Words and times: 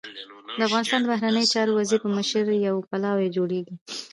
د 0.57 0.61
افغانستان 0.67 0.99
د 1.01 1.05
بهرنیو 1.11 1.51
چارو 1.53 1.71
وزیر 1.79 1.99
په 2.03 2.09
مشرۍ 2.17 2.57
يو 2.67 2.77
پلاوی 2.89 3.27
جوړېږي. 3.35 3.75